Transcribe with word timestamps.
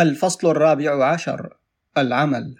الفصل 0.00 0.50
الرابع 0.50 1.04
عشر 1.04 1.56
العمل. 1.98 2.54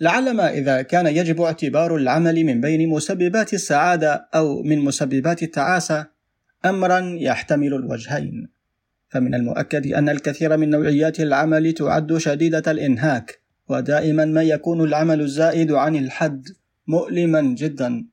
لعلما 0.00 0.50
إذا 0.50 0.82
كان 0.82 1.06
يجب 1.06 1.40
اعتبار 1.40 1.96
العمل 1.96 2.44
من 2.44 2.60
بين 2.60 2.88
مسببات 2.88 3.54
السعادة 3.54 4.28
أو 4.34 4.62
من 4.62 4.78
مسببات 4.78 5.42
التعاسة 5.42 6.06
أمرا 6.64 7.16
يحتمل 7.18 7.74
الوجهين. 7.74 8.48
فمن 9.08 9.34
المؤكد 9.34 9.86
أن 9.86 10.08
الكثير 10.08 10.56
من 10.56 10.70
نوعيات 10.70 11.20
العمل 11.20 11.72
تعد 11.72 12.18
شديدة 12.18 12.70
الإنهاك 12.70 13.40
ودائما 13.68 14.24
ما 14.24 14.42
يكون 14.42 14.80
العمل 14.80 15.20
الزائد 15.20 15.72
عن 15.72 15.96
الحد 15.96 16.48
مؤلما 16.86 17.42
جدا. 17.42 18.06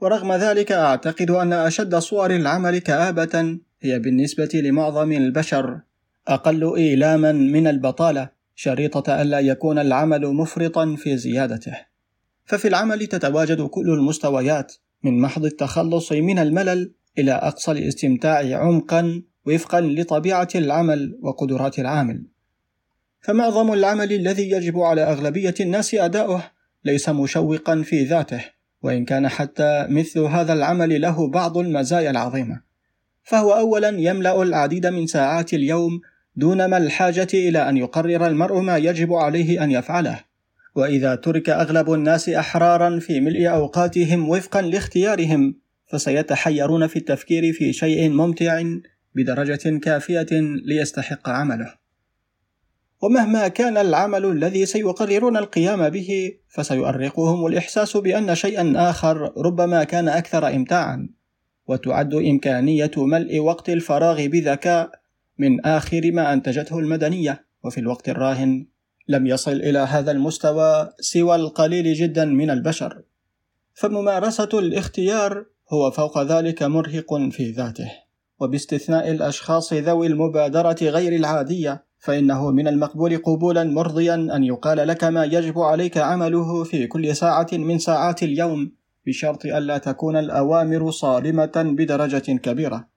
ورغم 0.00 0.32
ذلك 0.32 0.72
أعتقد 0.72 1.30
أن 1.30 1.52
أشد 1.52 1.94
صور 1.96 2.30
العمل 2.30 2.78
كآبة 2.78 3.58
هي 3.80 3.98
بالنسبة 3.98 4.50
لمعظم 4.54 5.12
البشر. 5.12 5.80
أقل 6.28 6.74
إيلاما 6.76 7.32
من 7.32 7.66
البطالة 7.66 8.28
شريطة 8.54 9.22
ألا 9.22 9.40
يكون 9.40 9.78
العمل 9.78 10.26
مفرطا 10.26 10.96
في 10.98 11.16
زيادته. 11.16 11.76
ففي 12.44 12.68
العمل 12.68 13.06
تتواجد 13.06 13.62
كل 13.62 13.90
المستويات 13.90 14.72
من 15.02 15.20
محض 15.20 15.44
التخلص 15.44 16.12
من 16.12 16.38
الملل 16.38 16.92
إلى 17.18 17.32
أقصى 17.32 17.72
الاستمتاع 17.72 18.58
عمقا 18.58 19.22
وفقا 19.46 19.80
لطبيعة 19.80 20.48
العمل 20.54 21.18
وقدرات 21.22 21.78
العامل. 21.78 22.26
فمعظم 23.20 23.72
العمل 23.72 24.12
الذي 24.12 24.50
يجب 24.50 24.78
على 24.78 25.02
أغلبية 25.02 25.54
الناس 25.60 25.94
أداؤه 25.94 26.42
ليس 26.84 27.08
مشوقا 27.08 27.82
في 27.82 28.04
ذاته 28.04 28.44
وإن 28.82 29.04
كان 29.04 29.28
حتى 29.28 29.86
مثل 29.88 30.20
هذا 30.20 30.52
العمل 30.52 31.00
له 31.00 31.28
بعض 31.28 31.58
المزايا 31.58 32.10
العظيمة. 32.10 32.60
فهو 33.22 33.52
أولا 33.52 33.88
يملأ 33.88 34.42
العديد 34.42 34.86
من 34.86 35.06
ساعات 35.06 35.54
اليوم 35.54 36.00
دون 36.36 36.64
ما 36.64 36.76
الحاجة 36.76 37.28
إلى 37.34 37.68
أن 37.68 37.76
يقرر 37.76 38.26
المرء 38.26 38.60
ما 38.60 38.76
يجب 38.76 39.12
عليه 39.12 39.64
أن 39.64 39.70
يفعله. 39.70 40.20
وإذا 40.74 41.14
ترك 41.14 41.50
أغلب 41.50 41.92
الناس 41.92 42.28
أحرارا 42.28 42.98
في 42.98 43.20
ملء 43.20 43.50
أوقاتهم 43.50 44.28
وفقا 44.28 44.62
لاختيارهم 44.62 45.54
فسيتحيرون 45.86 46.86
في 46.86 46.96
التفكير 46.96 47.52
في 47.52 47.72
شيء 47.72 48.10
ممتع 48.10 48.62
بدرجة 49.14 49.78
كافية 49.78 50.26
ليستحق 50.64 51.28
عمله. 51.28 51.74
ومهما 53.02 53.48
كان 53.48 53.76
العمل 53.76 54.24
الذي 54.24 54.66
سيقررون 54.66 55.36
القيام 55.36 55.88
به 55.88 56.32
فسيؤرقهم 56.48 57.46
الإحساس 57.46 57.96
بأن 57.96 58.34
شيئا 58.34 58.72
آخر 58.76 59.32
ربما 59.36 59.84
كان 59.84 60.08
أكثر 60.08 60.48
إمتاعا. 60.48 61.08
وتعد 61.66 62.14
إمكانية 62.14 62.90
ملء 62.96 63.38
وقت 63.38 63.68
الفراغ 63.68 64.26
بذكاء 64.26 65.03
من 65.38 65.66
آخر 65.66 66.12
ما 66.12 66.32
أنتجته 66.32 66.78
المدنية 66.78 67.46
وفي 67.64 67.80
الوقت 67.80 68.08
الراهن 68.08 68.66
لم 69.08 69.26
يصل 69.26 69.52
إلى 69.52 69.78
هذا 69.78 70.10
المستوى 70.10 70.90
سوى 71.00 71.36
القليل 71.36 71.94
جدا 71.94 72.24
من 72.24 72.50
البشر. 72.50 73.02
فممارسة 73.74 74.48
الاختيار 74.54 75.46
هو 75.72 75.90
فوق 75.90 76.22
ذلك 76.22 76.62
مرهق 76.62 77.28
في 77.30 77.50
ذاته. 77.50 77.90
وباستثناء 78.40 79.10
الأشخاص 79.10 79.72
ذوي 79.72 80.06
المبادرة 80.06 80.76
غير 80.82 81.12
العادية 81.12 81.84
فإنه 81.98 82.50
من 82.50 82.68
المقبول 82.68 83.16
قبولا 83.16 83.64
مرضيا 83.64 84.14
أن 84.14 84.44
يقال 84.44 84.88
لك 84.88 85.04
ما 85.04 85.24
يجب 85.24 85.58
عليك 85.58 85.98
عمله 85.98 86.64
في 86.64 86.86
كل 86.86 87.16
ساعة 87.16 87.46
من 87.52 87.78
ساعات 87.78 88.22
اليوم 88.22 88.72
بشرط 89.06 89.46
ألا 89.46 89.78
تكون 89.78 90.16
الأوامر 90.16 90.90
صارمة 90.90 91.52
بدرجة 91.56 92.32
كبيرة. 92.32 92.93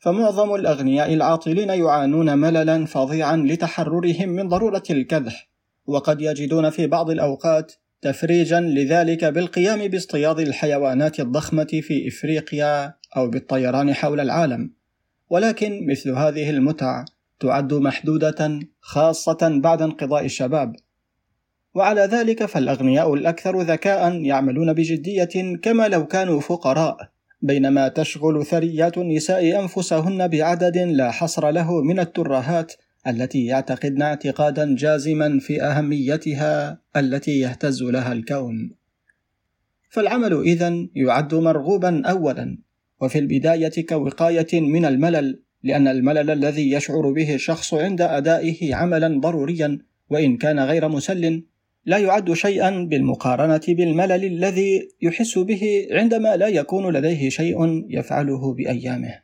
فمعظم 0.00 0.54
الأغنياء 0.54 1.14
العاطلين 1.14 1.68
يعانون 1.68 2.38
مللا 2.38 2.86
فظيعا 2.86 3.36
لتحررهم 3.36 4.28
من 4.28 4.48
ضرورة 4.48 4.82
الكدح 4.90 5.50
وقد 5.86 6.20
يجدون 6.20 6.70
في 6.70 6.86
بعض 6.86 7.10
الأوقات 7.10 7.72
تفريجا 8.02 8.60
لذلك 8.60 9.24
بالقيام 9.24 9.88
باصطياد 9.88 10.40
الحيوانات 10.40 11.20
الضخمة 11.20 11.80
في 11.82 12.08
إفريقيا 12.08 12.94
أو 13.16 13.30
بالطيران 13.30 13.94
حول 13.94 14.20
العالم. 14.20 14.74
ولكن 15.30 15.86
مثل 15.90 16.10
هذه 16.10 16.50
المتع 16.50 17.04
تعد 17.40 17.74
محدودة 17.74 18.60
خاصة 18.80 19.60
بعد 19.62 19.82
انقضاء 19.82 20.24
الشباب. 20.24 20.76
وعلى 21.74 22.00
ذلك 22.00 22.44
فالأغنياء 22.44 23.14
الأكثر 23.14 23.60
ذكاء 23.60 24.22
يعملون 24.22 24.72
بجدية 24.72 25.56
كما 25.62 25.88
لو 25.88 26.06
كانوا 26.06 26.40
فقراء. 26.40 27.10
بينما 27.42 27.88
تشغل 27.88 28.46
ثريات 28.46 28.98
النساء 28.98 29.60
أنفسهن 29.60 30.28
بعدد 30.28 30.78
لا 30.78 31.10
حصر 31.10 31.50
له 31.50 31.82
من 31.82 32.00
الترهات 32.00 32.72
التي 33.06 33.46
يعتقدن 33.46 34.02
اعتقادا 34.02 34.74
جازما 34.74 35.38
في 35.38 35.62
أهميتها 35.62 36.80
التي 36.96 37.38
يهتز 37.38 37.82
لها 37.82 38.12
الكون. 38.12 38.74
فالعمل 39.90 40.32
إذن 40.34 40.90
يعد 40.94 41.34
مرغوبا 41.34 42.06
أولا 42.06 42.58
وفي 43.00 43.18
البداية 43.18 43.86
كوقاية 43.86 44.60
من 44.60 44.84
الملل 44.84 45.42
لأن 45.62 45.88
الملل 45.88 46.30
الذي 46.30 46.70
يشعر 46.72 47.10
به 47.12 47.34
الشخص 47.34 47.74
عند 47.74 48.00
أدائه 48.00 48.74
عملا 48.74 49.20
ضروريا 49.20 49.78
وإن 50.10 50.36
كان 50.36 50.60
غير 50.60 50.88
مسل 50.88 51.44
لا 51.84 51.98
يعد 51.98 52.32
شيئا 52.32 52.70
بالمقارنة 52.84 53.60
بالملل 53.68 54.24
الذي 54.24 54.88
يحس 55.02 55.38
به 55.38 55.88
عندما 55.90 56.36
لا 56.36 56.48
يكون 56.48 56.92
لديه 56.92 57.28
شيء 57.28 57.84
يفعله 57.88 58.54
بأيامه. 58.54 59.22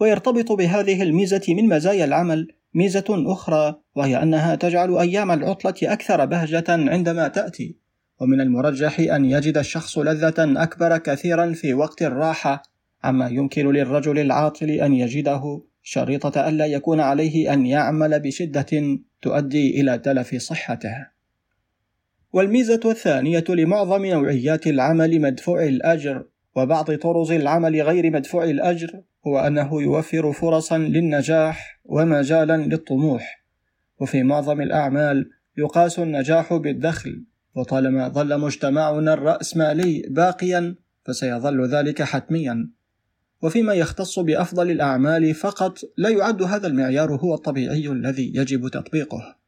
ويرتبط 0.00 0.52
بهذه 0.52 1.02
الميزة 1.02 1.42
من 1.48 1.68
مزايا 1.68 2.04
العمل 2.04 2.48
ميزة 2.74 3.04
أخرى 3.10 3.80
وهي 3.94 4.22
أنها 4.22 4.54
تجعل 4.54 4.98
أيام 4.98 5.30
العطلة 5.30 5.92
أكثر 5.92 6.24
بهجة 6.24 6.64
عندما 6.68 7.28
تأتي، 7.28 7.76
ومن 8.20 8.40
المرجح 8.40 9.00
أن 9.00 9.24
يجد 9.24 9.58
الشخص 9.58 9.98
لذة 9.98 10.62
أكبر 10.62 10.98
كثيرا 10.98 11.52
في 11.52 11.74
وقت 11.74 12.02
الراحة 12.02 12.62
عما 13.04 13.28
يمكن 13.28 13.72
للرجل 13.72 14.18
العاطل 14.18 14.70
أن 14.70 14.94
يجده 14.94 15.62
شريطة 15.82 16.48
ألا 16.48 16.66
يكون 16.66 17.00
عليه 17.00 17.52
أن 17.52 17.66
يعمل 17.66 18.20
بشدة 18.20 18.98
تؤدي 19.22 19.80
إلى 19.80 19.98
تلف 19.98 20.34
صحته. 20.34 21.11
والميزة 22.32 22.80
الثانية 22.84 23.44
لمعظم 23.48 24.06
نوعيات 24.06 24.66
العمل 24.66 25.20
مدفوع 25.20 25.64
الأجر 25.64 26.24
وبعض 26.56 26.94
طرز 26.94 27.32
العمل 27.32 27.82
غير 27.82 28.10
مدفوع 28.10 28.44
الأجر 28.44 29.02
هو 29.26 29.38
أنه 29.38 29.82
يوفر 29.82 30.32
فرصا 30.32 30.78
للنجاح 30.78 31.80
ومجالا 31.84 32.56
للطموح. 32.56 33.44
وفي 34.00 34.22
معظم 34.22 34.60
الأعمال 34.60 35.30
يقاس 35.58 35.98
النجاح 35.98 36.54
بالدخل 36.54 37.24
وطالما 37.54 38.08
ظل 38.08 38.40
مجتمعنا 38.40 39.14
الرأسمالي 39.14 40.02
باقيا 40.10 40.74
فسيظل 41.04 41.68
ذلك 41.68 42.02
حتميا. 42.02 42.70
وفيما 43.42 43.74
يختص 43.74 44.18
بأفضل 44.18 44.70
الأعمال 44.70 45.34
فقط 45.34 45.78
لا 45.96 46.08
يعد 46.08 46.42
هذا 46.42 46.66
المعيار 46.66 47.14
هو 47.14 47.34
الطبيعي 47.34 47.88
الذي 47.88 48.32
يجب 48.36 48.68
تطبيقه. 48.68 49.41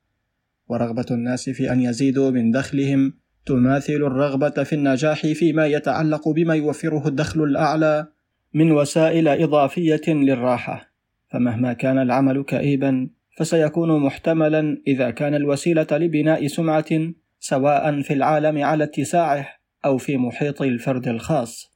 ورغبة 0.68 1.06
الناس 1.10 1.50
في 1.50 1.72
أن 1.72 1.80
يزيدوا 1.80 2.30
من 2.30 2.50
دخلهم 2.50 3.14
تماثل 3.46 3.92
الرغبة 3.92 4.50
في 4.50 4.74
النجاح 4.74 5.26
فيما 5.26 5.66
يتعلق 5.66 6.28
بما 6.28 6.54
يوفره 6.54 7.08
الدخل 7.08 7.42
الأعلى 7.42 8.06
من 8.54 8.72
وسائل 8.72 9.28
إضافية 9.28 10.02
للراحة، 10.08 10.92
فمهما 11.30 11.72
كان 11.72 11.98
العمل 11.98 12.44
كئيبا 12.44 13.08
فسيكون 13.36 14.00
محتملا 14.00 14.82
إذا 14.86 15.10
كان 15.10 15.34
الوسيلة 15.34 15.86
لبناء 15.92 16.46
سمعة 16.46 17.12
سواء 17.38 18.02
في 18.02 18.12
العالم 18.14 18.64
على 18.64 18.84
اتساعه 18.84 19.48
أو 19.84 19.98
في 19.98 20.16
محيط 20.16 20.62
الفرد 20.62 21.08
الخاص. 21.08 21.74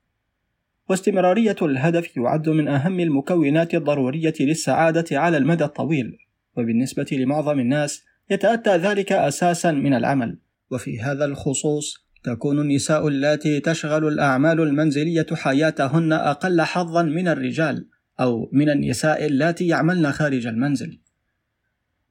واستمرارية 0.88 1.56
الهدف 1.62 2.16
يعد 2.16 2.49
من 2.49 2.69
أهم 2.69 3.00
المكونات 3.00 3.75
الضرورية 3.75 4.34
للسعادة 4.41 5.19
على 5.19 5.37
المدى 5.37 5.65
الطويل، 5.65 6.19
وبالنسبة 6.56 7.06
لمعظم 7.12 7.59
الناس 7.59 8.07
يتأتى 8.31 8.77
ذلك 8.77 9.13
أساسا 9.13 9.73
من 9.73 9.95
العمل. 9.95 10.39
وفي 10.71 11.01
هذا 11.01 11.25
الخصوص 11.25 12.09
تكون 12.25 12.61
النساء 12.61 13.09
اللاتي 13.09 13.61
تشغل 13.61 14.09
الأعمال 14.09 14.61
المنزلية 14.61 15.27
حياتهن 15.33 16.13
أقل 16.13 16.63
حظا 16.63 17.03
من 17.03 17.29
الرجال 17.29 17.89
أو 18.21 18.51
من 18.53 18.71
النساء 18.71 19.27
اللاتي 19.27 19.67
يعملن 19.67 20.13
خارج 20.13 20.47
المنزل. 20.47 21.01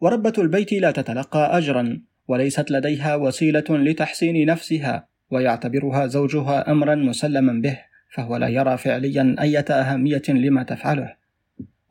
وربة 0.01 0.33
البيت 0.37 0.73
لا 0.73 0.91
تتلقى 0.91 1.57
أجرا 1.57 2.01
وليست 2.27 2.71
لديها 2.71 3.15
وسيلة 3.15 3.65
لتحسين 3.69 4.45
نفسها 4.45 5.07
ويعتبرها 5.31 6.07
زوجها 6.07 6.71
أمرا 6.71 6.95
مسلما 6.95 7.61
به 7.61 7.79
فهو 8.13 8.37
لا 8.37 8.47
يرى 8.47 8.77
فعليا 8.77 9.35
أية 9.41 9.65
أهمية 9.69 10.21
لما 10.29 10.63
تفعله. 10.63 11.15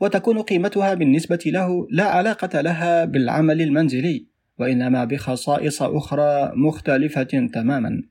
وتكون 0.01 0.43
قيمتها 0.43 0.95
بالنسبة 0.95 1.39
له 1.47 1.87
لا 1.91 2.05
علاقة 2.05 2.61
لها 2.61 3.05
بالعمل 3.05 3.63
المنزلي 3.63 4.27
وإنما 4.59 5.05
بخصائص 5.05 5.83
أخرى 5.83 6.53
مختلفة 6.55 7.49
تماما. 7.55 8.03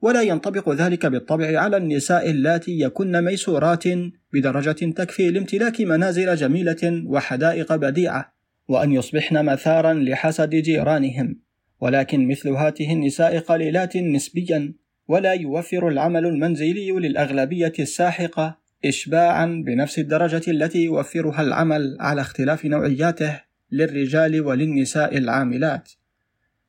ولا 0.00 0.22
ينطبق 0.22 0.68
ذلك 0.68 1.06
بالطبع 1.06 1.60
على 1.60 1.76
النساء 1.76 2.30
اللاتي 2.30 2.80
يكن 2.80 3.24
ميسورات 3.24 3.84
بدرجة 4.32 4.72
تكفي 4.72 5.30
لامتلاك 5.30 5.80
منازل 5.80 6.34
جميلة 6.34 7.02
وحدائق 7.06 7.76
بديعة 7.76 8.34
وأن 8.68 8.92
يصبحن 8.92 9.44
مثارا 9.44 9.94
لحسد 9.94 10.50
جيرانهم. 10.50 11.40
ولكن 11.80 12.28
مثل 12.28 12.48
هاته 12.48 12.92
النساء 12.92 13.38
قليلات 13.38 13.96
نسبيا 13.96 14.74
ولا 15.08 15.32
يوفر 15.32 15.88
العمل 15.88 16.26
المنزلي 16.26 16.90
للأغلبية 16.90 17.72
الساحقة. 17.78 18.61
إشباعا 18.84 19.62
بنفس 19.66 19.98
الدرجة 19.98 20.50
التي 20.50 20.84
يوفرها 20.84 21.42
العمل 21.42 21.96
على 22.00 22.20
اختلاف 22.20 22.64
نوعياته 22.64 23.40
للرجال 23.70 24.40
وللنساء 24.40 25.18
العاملات. 25.18 25.92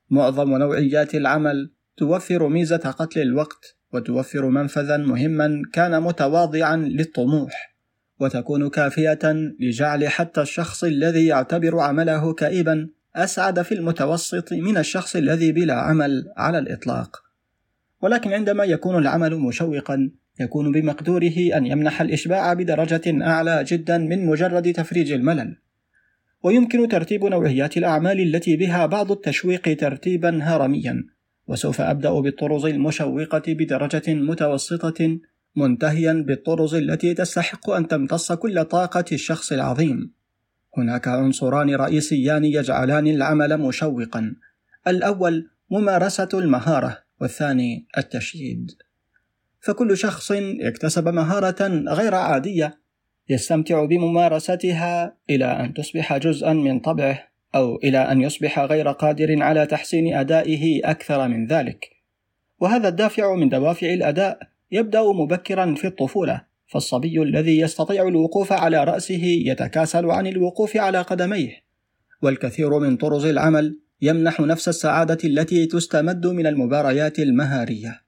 معظم 0.09 0.57
نوعيات 0.57 1.15
العمل 1.15 1.71
توفر 1.97 2.47
ميزة 2.47 2.77
قتل 2.77 3.21
الوقت 3.21 3.77
وتوفر 3.93 4.49
منفذا 4.49 4.97
مهما 4.97 5.61
كان 5.73 6.01
متواضعا 6.01 6.75
للطموح 6.77 7.75
وتكون 8.19 8.69
كافية 8.69 9.19
لجعل 9.59 10.07
حتى 10.07 10.41
الشخص 10.41 10.83
الذي 10.83 11.25
يعتبر 11.25 11.79
عمله 11.79 12.33
كئيبا 12.33 12.89
أسعد 13.15 13.61
في 13.61 13.73
المتوسط 13.73 14.53
من 14.53 14.77
الشخص 14.77 15.15
الذي 15.15 15.51
بلا 15.51 15.73
عمل 15.73 16.33
على 16.37 16.59
الإطلاق. 16.59 17.23
ولكن 18.01 18.33
عندما 18.33 18.63
يكون 18.63 18.97
العمل 18.97 19.35
مشوقا 19.35 20.11
يكون 20.39 20.71
بمقدوره 20.71 21.57
أن 21.57 21.65
يمنح 21.65 22.01
الإشباع 22.01 22.53
بدرجة 22.53 23.01
أعلى 23.07 23.63
جدا 23.67 23.97
من 23.97 24.25
مجرد 24.25 24.73
تفريج 24.73 25.11
الملل. 25.11 25.57
ويمكن 26.43 26.87
ترتيب 26.87 27.25
نوعيات 27.25 27.77
الأعمال 27.77 28.19
التي 28.19 28.57
بها 28.57 28.85
بعض 28.85 29.11
التشويق 29.11 29.77
ترتيبا 29.77 30.39
هرميا، 30.43 31.03
وسوف 31.47 31.81
أبدأ 31.81 32.19
بالطرز 32.19 32.65
المشوقة 32.65 33.43
بدرجة 33.47 34.13
متوسطة 34.13 35.19
منتهيا 35.55 36.13
بالطرز 36.13 36.75
التي 36.75 37.13
تستحق 37.13 37.69
أن 37.69 37.87
تمتص 37.87 38.31
كل 38.31 38.65
طاقة 38.65 39.05
الشخص 39.11 39.51
العظيم. 39.51 40.13
هناك 40.77 41.07
عنصران 41.07 41.75
رئيسيان 41.75 42.45
يجعلان 42.45 43.07
العمل 43.07 43.57
مشوقا. 43.57 44.35
الأول 44.87 45.49
ممارسة 45.69 46.29
المهارة، 46.33 46.97
والثاني 47.21 47.87
التشييد. 47.97 48.71
فكل 49.63 49.97
شخص 49.97 50.31
اكتسب 50.61 51.07
مهارة 51.07 51.67
غير 51.87 52.15
عادية 52.15 52.79
يستمتع 53.29 53.85
بممارستها 53.85 55.17
إلى 55.29 55.45
أن 55.45 55.73
تصبح 55.73 56.17
جزءا 56.17 56.53
من 56.53 56.79
طبعه 56.79 57.19
أو 57.55 57.75
إلى 57.75 57.97
أن 57.97 58.21
يصبح 58.21 58.59
غير 58.59 58.91
قادر 58.91 59.43
على 59.43 59.65
تحسين 59.65 60.15
أدائه 60.15 60.89
أكثر 60.91 61.27
من 61.27 61.47
ذلك. 61.47 61.89
وهذا 62.59 62.87
الدافع 62.87 63.35
من 63.35 63.49
دوافع 63.49 63.93
الأداء 63.93 64.39
يبدأ 64.71 65.03
مبكرا 65.03 65.75
في 65.75 65.87
الطفولة، 65.87 66.41
فالصبي 66.67 67.21
الذي 67.21 67.59
يستطيع 67.59 68.07
الوقوف 68.07 68.51
على 68.51 68.83
رأسه 68.83 69.23
يتكاسل 69.23 70.05
عن 70.05 70.27
الوقوف 70.27 70.77
على 70.77 71.01
قدميه، 71.01 71.63
والكثير 72.21 72.79
من 72.79 72.97
طرز 72.97 73.25
العمل 73.25 73.79
يمنح 74.01 74.39
نفس 74.39 74.67
السعادة 74.67 75.17
التي 75.23 75.65
تستمد 75.65 76.27
من 76.27 76.47
المباريات 76.47 77.19
المهارية. 77.19 78.02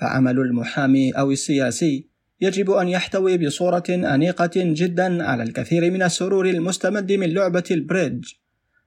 فعمل 0.00 0.38
المحامي 0.38 1.10
أو 1.10 1.30
السياسي 1.30 2.10
يجب 2.40 2.70
أن 2.70 2.88
يحتوي 2.88 3.38
بصورة 3.38 3.84
أنيقة 3.88 4.50
جدا 4.56 5.24
على 5.24 5.42
الكثير 5.42 5.90
من 5.90 6.02
السرور 6.02 6.46
المستمد 6.46 7.12
من 7.12 7.34
لعبة 7.34 7.64
البريدج. 7.70 8.32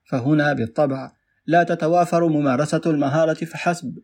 فهنا 0.04 0.52
بالطبع 0.52 1.12
لا 1.46 1.62
تتوافر 1.62 2.28
ممارسة 2.28 2.80
المهارة 2.86 3.44
فحسب 3.44 3.98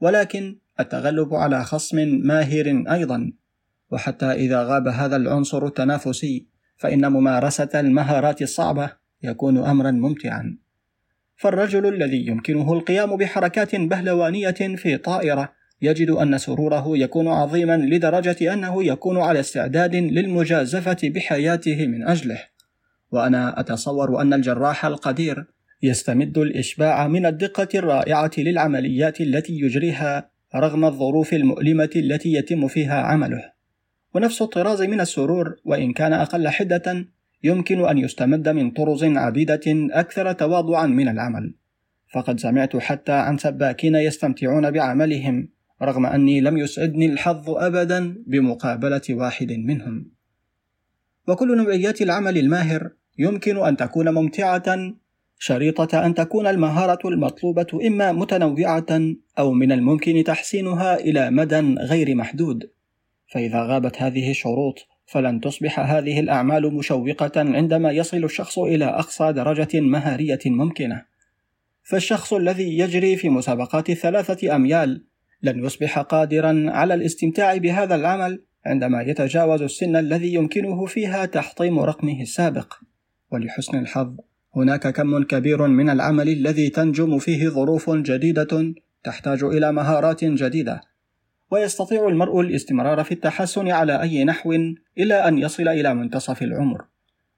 ولكن 0.00 0.58
التغلب 0.80 1.34
على 1.34 1.64
خصم 1.64 1.96
ماهر 2.24 2.84
أيضا. 2.90 3.32
وحتى 3.90 4.26
إذا 4.26 4.62
غاب 4.62 4.88
هذا 4.88 5.16
العنصر 5.16 5.66
التنافسي 5.66 6.46
فإن 6.76 7.12
ممارسة 7.12 7.80
المهارات 7.80 8.42
الصعبة 8.42 8.90
يكون 9.22 9.58
أمرا 9.58 9.90
ممتعا. 9.90 10.58
فالرجل 11.36 11.94
الذي 11.94 12.26
يمكنه 12.26 12.72
القيام 12.72 13.16
بحركات 13.16 13.76
بهلوانية 13.76 14.76
في 14.76 14.96
طائرة 14.96 15.55
يجد 15.82 16.10
أن 16.10 16.38
سروره 16.38 16.98
يكون 16.98 17.28
عظيما 17.28 17.76
لدرجة 17.76 18.52
أنه 18.52 18.84
يكون 18.84 19.18
على 19.18 19.40
استعداد 19.40 19.96
للمجازفة 19.96 20.96
بحياته 21.04 21.86
من 21.86 22.08
أجله. 22.08 22.38
وأنا 23.12 23.60
أتصور 23.60 24.20
أن 24.20 24.34
الجراح 24.34 24.84
القدير 24.84 25.44
يستمد 25.82 26.38
الإشباع 26.38 27.08
من 27.08 27.26
الدقة 27.26 27.68
الرائعة 27.74 28.30
للعمليات 28.38 29.20
التي 29.20 29.60
يجريها 29.60 30.30
رغم 30.54 30.84
الظروف 30.84 31.34
المؤلمة 31.34 31.90
التي 31.96 32.32
يتم 32.32 32.68
فيها 32.68 33.02
عمله. 33.02 33.52
ونفس 34.14 34.42
الطراز 34.42 34.82
من 34.82 35.00
السرور 35.00 35.56
وإن 35.64 35.92
كان 35.92 36.12
أقل 36.12 36.48
حدة 36.48 37.06
يمكن 37.44 37.88
أن 37.88 37.98
يستمد 37.98 38.48
من 38.48 38.70
طرز 38.70 39.04
عديدة 39.04 39.62
أكثر 39.90 40.32
تواضعا 40.32 40.86
من 40.86 41.08
العمل. 41.08 41.54
فقد 42.12 42.40
سمعت 42.40 42.76
حتى 42.76 43.12
عن 43.12 43.38
سباكين 43.38 43.94
يستمتعون 43.94 44.70
بعملهم. 44.70 45.55
رغم 45.82 46.06
أني 46.06 46.40
لم 46.40 46.58
يسعدني 46.58 47.06
الحظ 47.06 47.50
أبدا 47.50 48.22
بمقابلة 48.26 49.02
واحد 49.10 49.52
منهم. 49.52 50.10
وكل 51.28 51.56
نوعيات 51.56 52.02
العمل 52.02 52.38
الماهر 52.38 52.90
يمكن 53.18 53.66
أن 53.66 53.76
تكون 53.76 54.14
ممتعة 54.14 54.94
شريطة 55.38 56.06
أن 56.06 56.14
تكون 56.14 56.46
المهارة 56.46 57.08
المطلوبة 57.08 57.66
إما 57.86 58.12
متنوعة 58.12 58.86
أو 59.38 59.52
من 59.52 59.72
الممكن 59.72 60.24
تحسينها 60.24 60.96
إلى 60.96 61.30
مدى 61.30 61.60
غير 61.74 62.14
محدود. 62.14 62.70
فإذا 63.26 63.62
غابت 63.62 64.02
هذه 64.02 64.30
الشروط 64.30 64.86
فلن 65.06 65.40
تصبح 65.40 65.80
هذه 65.80 66.20
الأعمال 66.20 66.74
مشوقة 66.74 67.32
عندما 67.36 67.90
يصل 67.90 68.24
الشخص 68.24 68.58
إلى 68.58 68.84
أقصى 68.84 69.32
درجة 69.32 69.80
مهارية 69.80 70.38
ممكنة. 70.46 71.04
فالشخص 71.82 72.32
الذي 72.32 72.78
يجري 72.78 73.16
في 73.16 73.28
مسابقات 73.28 73.90
الثلاثة 73.90 74.56
أميال 74.56 75.04
لن 75.46 75.64
يصبح 75.64 75.98
قادرا 75.98 76.64
على 76.68 76.94
الاستمتاع 76.94 77.56
بهذا 77.56 77.94
العمل 77.94 78.42
عندما 78.66 79.02
يتجاوز 79.02 79.62
السن 79.62 79.96
الذي 79.96 80.34
يمكنه 80.34 80.86
فيها 80.86 81.26
تحطيم 81.26 81.78
رقمه 81.78 82.22
السابق. 82.22 82.74
ولحسن 83.32 83.78
الحظ 83.78 84.16
هناك 84.56 84.88
كم 84.88 85.22
كبير 85.22 85.66
من 85.66 85.90
العمل 85.90 86.28
الذي 86.28 86.70
تنجم 86.70 87.18
فيه 87.18 87.48
ظروف 87.48 87.90
جديدة 87.90 88.74
تحتاج 89.04 89.44
إلى 89.44 89.72
مهارات 89.72 90.24
جديدة. 90.24 90.80
ويستطيع 91.50 92.08
المرء 92.08 92.40
الاستمرار 92.40 93.04
في 93.04 93.12
التحسن 93.12 93.68
على 93.68 94.02
أي 94.02 94.24
نحو 94.24 94.52
إلى 94.98 95.14
أن 95.14 95.38
يصل 95.38 95.68
إلى 95.68 95.94
منتصف 95.94 96.42
العمر. 96.42 96.84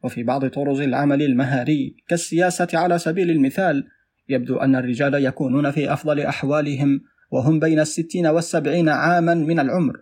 وفي 0.04 0.22
بعض 0.22 0.46
طرز 0.46 0.80
العمل 0.80 1.22
المهاري 1.22 1.96
كالسياسة 2.08 2.68
على 2.74 2.98
سبيل 2.98 3.30
المثال 3.30 3.86
يبدو 4.28 4.56
أن 4.56 4.76
الرجال 4.76 5.14
يكونون 5.14 5.70
في 5.70 5.92
أفضل 5.92 6.20
أحوالهم 6.20 7.00
وهم 7.30 7.60
بين 7.60 7.80
الستين 7.80 8.26
والسبعين 8.26 8.88
عاما 8.88 9.34
من 9.34 9.60
العمر 9.60 9.96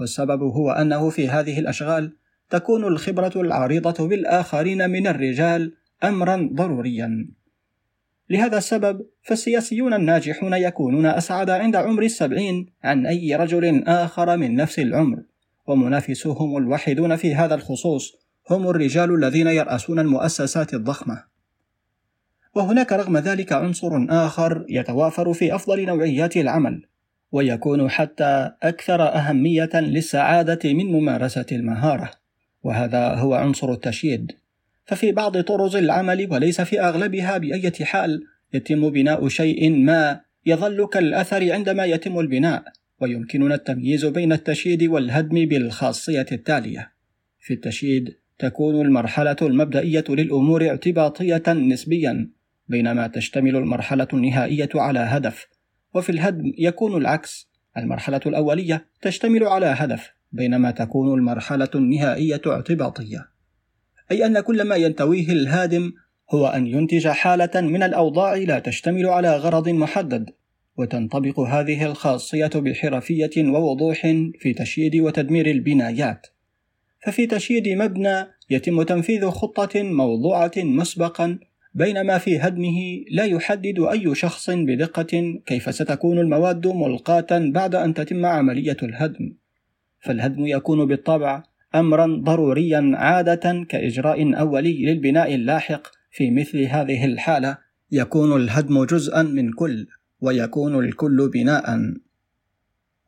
والسبب 0.00 0.42
هو 0.42 0.70
أنه 0.70 1.10
في 1.10 1.28
هذه 1.28 1.58
الأشغال 1.58 2.16
تكون 2.50 2.84
الخبرة 2.84 3.32
العريضة 3.36 4.08
بالآخرين 4.08 4.90
من 4.90 5.06
الرجال 5.06 5.74
أمرا 6.04 6.50
ضروريا. 6.52 7.28
لهذا 8.30 8.58
السبب 8.58 9.06
فالسياسيون 9.22 9.94
الناجحون 9.94 10.54
يكونون 10.54 11.06
أسعد 11.06 11.50
عند 11.50 11.76
عمر 11.76 12.02
السبعين 12.02 12.66
عن 12.84 13.06
أي 13.06 13.36
رجل 13.36 13.84
آخر 13.86 14.36
من 14.36 14.56
نفس 14.56 14.78
العمر 14.78 15.22
ومنافسوهم 15.66 16.56
الوحيدون 16.56 17.16
في 17.16 17.34
هذا 17.34 17.54
الخصوص 17.54 18.12
هم 18.50 18.68
الرجال 18.68 19.14
الذين 19.14 19.46
يرأسون 19.46 19.98
المؤسسات 19.98 20.74
الضخمة. 20.74 21.33
وهناك 22.54 22.92
رغم 22.92 23.18
ذلك 23.18 23.52
عنصر 23.52 24.06
آخر 24.10 24.66
يتوافر 24.68 25.32
في 25.32 25.54
أفضل 25.54 25.86
نوعيات 25.86 26.36
العمل 26.36 26.86
ويكون 27.32 27.90
حتى 27.90 28.50
أكثر 28.62 29.02
أهمية 29.02 29.70
للسعادة 29.74 30.72
من 30.72 30.86
ممارسة 30.92 31.46
المهارة 31.52 32.10
وهذا 32.62 33.14
هو 33.14 33.34
عنصر 33.34 33.72
التشييد. 33.72 34.32
ففي 34.86 35.12
بعض 35.12 35.40
طرز 35.40 35.76
العمل 35.76 36.28
وليس 36.30 36.60
في 36.60 36.80
أغلبها 36.80 37.38
بأية 37.38 37.72
حال 37.82 38.22
يتم 38.54 38.90
بناء 38.90 39.28
شيء 39.28 39.70
ما 39.70 40.20
يظل 40.46 40.86
كالأثر 40.86 41.52
عندما 41.52 41.84
يتم 41.84 42.18
البناء 42.18 42.64
ويمكننا 43.00 43.54
التمييز 43.54 44.04
بين 44.04 44.32
التشييد 44.32 44.82
والهدم 44.82 45.46
بالخاصية 45.46 46.26
التالية. 46.32 46.92
في 47.40 47.54
التشييد 47.54 48.14
تكون 48.38 48.86
المرحلة 48.86 49.36
المبدئية 49.42 50.04
للأمور 50.08 50.68
اعتباطية 50.68 51.42
نسبيا 51.48 52.30
بينما 52.68 53.06
تشتمل 53.06 53.56
المرحلة 53.56 54.08
النهائية 54.12 54.68
على 54.74 54.98
هدف 54.98 55.46
وفي 55.94 56.12
الهدم 56.12 56.52
يكون 56.58 56.96
العكس. 56.96 57.54
المرحلة 57.76 58.20
الأولية 58.26 58.86
تشتمل 59.02 59.44
على 59.44 59.66
هدف 59.66 60.10
بينما 60.32 60.70
تكون 60.70 61.18
المرحلة 61.18 61.70
النهائية 61.74 62.40
اعتباطية. 62.46 63.28
أي 64.10 64.26
أن 64.26 64.40
كل 64.40 64.62
ما 64.62 64.76
ينتويه 64.76 65.28
الهادم 65.28 65.92
هو 66.30 66.46
أن 66.46 66.66
ينتج 66.66 67.08
حالة 67.08 67.60
من 67.60 67.82
الأوضاع 67.82 68.34
لا 68.34 68.58
تشتمل 68.58 69.06
على 69.06 69.36
غرض 69.36 69.68
محدد 69.68 70.30
وتنطبق 70.76 71.40
هذه 71.40 71.86
الخاصية 71.86 72.50
بحرفية 72.54 73.30
ووضوح 73.38 74.00
في 74.38 74.54
تشييد 74.58 74.96
وتدمير 74.96 75.46
البنايات. 75.46 76.26
ففي 77.04 77.26
تشييد 77.26 77.68
مبنى 77.68 78.26
يتم 78.50 78.82
تنفيذ 78.82 79.30
خطة 79.30 79.82
موضوعة 79.82 80.52
مسبقا 80.56 81.38
بينما 81.74 82.18
في 82.18 82.38
هدمه 82.38 83.04
لا 83.10 83.24
يحدد 83.24 83.78
أي 83.92 84.14
شخص 84.14 84.50
بدقة 84.50 85.40
كيف 85.46 85.74
ستكون 85.74 86.18
المواد 86.18 86.66
ملقاة 86.66 87.26
بعد 87.30 87.74
أن 87.74 87.94
تتم 87.94 88.26
عملية 88.26 88.76
الهدم. 88.82 89.36
فالهدم 90.00 90.46
يكون 90.46 90.86
بالطبع 90.86 91.42
أمرا 91.74 92.06
ضروريا 92.22 92.92
عادة 92.94 93.64
كإجراء 93.68 94.40
أولي 94.40 94.84
للبناء 94.86 95.34
اللاحق 95.34 95.86
في 96.10 96.30
مثل 96.30 96.60
هذه 96.62 97.04
الحالة. 97.04 97.58
يكون 97.90 98.42
الهدم 98.42 98.84
جزءا 98.84 99.22
من 99.22 99.52
كل 99.52 99.86
ويكون 100.20 100.84
الكل 100.84 101.30
بناء. 101.34 101.94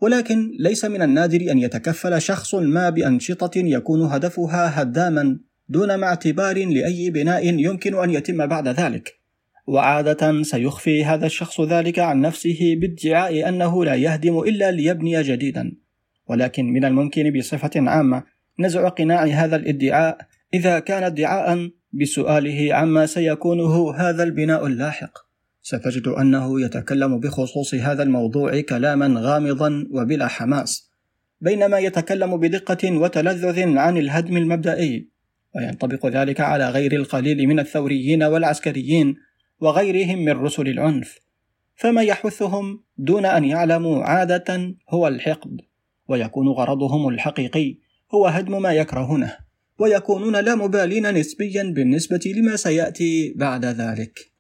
ولكن 0.01 0.53
ليس 0.59 0.85
من 0.85 1.03
النادر 1.03 1.53
أن 1.53 1.59
يتكفل 1.59 2.23
شخص 2.23 2.55
ما 2.55 2.91
بأنشطة 2.91 3.51
يكون 3.57 4.03
هدفها 4.03 4.83
هداما 4.83 5.39
دون 5.69 5.95
ما 5.95 6.07
اعتبار 6.07 6.67
لأي 6.67 7.11
بناء 7.11 7.47
يمكن 7.47 7.95
أن 7.95 8.11
يتم 8.11 8.47
بعد 8.47 8.69
ذلك. 8.69 9.21
وعادة 9.67 10.43
سيخفي 10.43 11.05
هذا 11.05 11.27
الشخص 11.27 11.61
ذلك 11.61 11.99
عن 11.99 12.21
نفسه 12.21 12.77
بادعاء 12.81 13.49
أنه 13.49 13.85
لا 13.85 13.95
يهدم 13.95 14.39
إلا 14.39 14.71
ليبني 14.71 15.23
جديدا. 15.23 15.73
ولكن 16.29 16.65
من 16.65 16.85
الممكن 16.85 17.39
بصفة 17.39 17.71
عامة 17.77 18.23
نزع 18.59 18.89
قناع 18.89 19.25
هذا 19.25 19.57
الادعاء 19.57 20.19
إذا 20.55 20.79
كان 20.79 21.03
ادعاء 21.03 21.71
بسؤاله 21.93 22.75
عما 22.75 23.07
سيكونه 23.07 23.95
هذا 23.95 24.23
البناء 24.23 24.67
اللاحق. 24.67 25.19
ستجد 25.63 26.09
أنه 26.09 26.61
يتكلم 26.61 27.21
بخصوص 27.21 27.75
هذا 27.75 28.03
الموضوع 28.03 28.61
كلاما 28.61 29.21
غامضا 29.21 29.87
وبلا 29.91 30.27
حماس 30.27 30.91
بينما 31.41 31.79
يتكلم 31.79 32.37
بدقة 32.37 32.99
وتلذذ 32.99 33.79
عن 33.79 33.97
الهدم 33.97 34.37
المبدئي. 34.37 35.16
وينطبق 35.57 36.07
ذلك 36.07 36.41
على 36.41 36.71
غير 36.71 36.93
القليل 36.93 37.47
من 37.49 37.61
الثوريين 37.61 38.23
والعسكريين 38.23 39.17
وغيرهم 39.61 40.19
من 40.19 40.33
رسل 40.33 40.69
العنف 40.69 41.19
فما 41.77 42.03
يحثهم 42.03 42.83
دون 42.99 43.27
أن 43.27 43.45
يعلموا 43.45 44.05
عادة 44.05 44.75
هو 44.91 45.09
الحقد 45.09 45.61
ويكون 46.09 46.49
غرضهم 46.49 47.09
الحقيقي 47.09 47.79
هو 48.15 48.27
هدم 48.27 48.63
ما 48.63 48.73
يكرهونه 48.73 49.37
ويكونون 49.79 50.37
لا 50.37 50.55
مبالين 50.55 51.15
نسبيا 51.15 51.63
بالنسبة 51.63 52.21
لما 52.37 52.57
سيأتي 52.57 53.35
بعد 53.37 53.65
ذلك. 53.65 54.33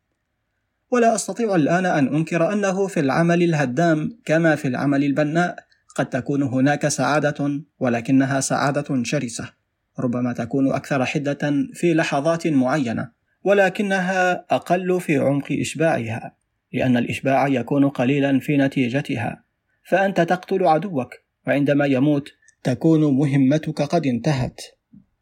ولا 0.90 1.14
أستطيع 1.14 1.54
الآن 1.54 1.86
أن 1.86 2.14
أنكر 2.14 2.52
أنه 2.52 2.86
في 2.86 3.00
العمل 3.00 3.42
الهدام 3.42 4.18
كما 4.24 4.54
في 4.54 4.68
العمل 4.68 5.04
البناء 5.04 5.56
قد 5.96 6.08
تكون 6.08 6.42
هناك 6.42 6.88
سعادة 6.88 7.62
ولكنها 7.80 8.40
سعادة 8.40 9.02
شرسة. 9.02 9.52
ربما 10.00 10.32
تكون 10.32 10.72
أكثر 10.72 11.04
حدة 11.04 11.52
في 11.72 11.94
لحظات 11.94 12.46
معينة 12.46 13.10
ولكنها 13.44 14.44
أقل 14.50 15.00
في 15.00 15.16
عمق 15.16 15.46
إشباعها 15.50 16.36
لأن 16.72 16.96
الإشباع 16.96 17.48
يكون 17.48 17.88
قليلا 17.88 18.38
في 18.40 18.56
نتيجتها. 18.56 19.44
فأنت 19.84 20.20
تقتل 20.20 20.66
عدوك 20.66 21.14
وعندما 21.46 21.86
يموت 21.86 22.28
تكون 22.62 23.14
مهمتك 23.14 23.82
قد 23.82 24.06
انتهت. 24.06 24.60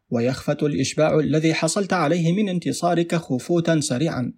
ويخفت 0.09 0.63
الإشباع 0.63 1.19
الذي 1.19 1.53
حصلت 1.53 1.93
عليه 1.93 2.33
من 2.33 2.49
انتصارك 2.49 3.15
خفوتا 3.15 3.79
سريعا. 3.79 4.33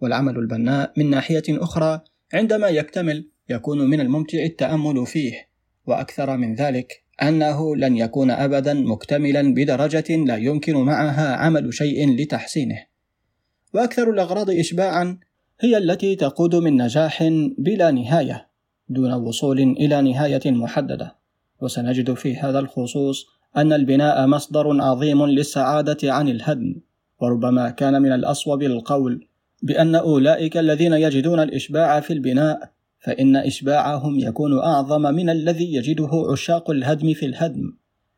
والعمل 0.00 0.38
البناء 0.38 0.92
من 0.96 1.10
ناحية 1.10 1.42
أخرى 1.48 2.00
عندما 2.34 2.68
يكتمل 2.68 3.28
يكون 3.48 3.90
من 3.90 4.00
الممتع 4.00 4.38
التأمل 4.38 5.06
فيه 5.06 5.48
وأكثر 5.86 6.36
من 6.36 6.54
ذلك 6.54 7.04
أنه 7.22 7.76
لن 7.76 7.96
يكون 7.96 8.30
أبدا 8.30 8.74
مكتملا 8.74 9.54
بدرجة 9.54 10.16
لا 10.16 10.36
يمكن 10.36 10.76
معها 10.76 11.36
عمل 11.36 11.74
شيء 11.74 12.16
لتحسينه. 12.16 12.78
وأكثر 13.74 14.10
الأغراض 14.10 14.50
إشباعا 14.50 15.18
هي 15.60 15.78
التي 15.78 16.16
تقود 16.16 16.54
من 16.54 16.82
نجاح 16.82 17.22
بلا 17.58 17.90
نهاية 17.90 18.48
دون 18.88 19.12
وصول 19.12 19.60
إلى 19.60 20.02
نهاية 20.02 20.50
محددة. 20.50 21.16
وسنجد 21.60 22.14
في 22.14 22.36
هذا 22.36 22.58
الخصوص 22.58 23.26
أن 23.56 23.72
البناء 23.72 24.26
مصدر 24.26 24.82
عظيم 24.82 25.26
للسعادة 25.26 26.12
عن 26.12 26.28
الهدم. 26.28 26.80
وربما 27.20 27.70
كان 27.70 28.02
من 28.02 28.12
الأصوب 28.12 28.62
القول 28.62 29.28
بأن 29.62 29.94
أولئك 29.94 30.56
الذين 30.56 30.92
يجدون 30.92 31.40
الإشباع 31.40 32.00
في 32.00 32.12
البناء 32.12 32.77
فإن 33.00 33.36
إشباعهم 33.36 34.18
يكون 34.18 34.58
أعظم 34.58 35.02
من 35.02 35.30
الذي 35.30 35.74
يجده 35.74 36.10
عشاق 36.32 36.70
الهدم 36.70 37.14
في 37.14 37.26
الهدم 37.26 37.72